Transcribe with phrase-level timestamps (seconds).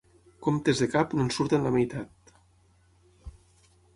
[0.45, 2.33] Comptes de cap, no en surten la meitat.